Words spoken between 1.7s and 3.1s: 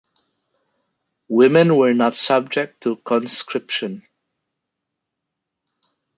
were not subject to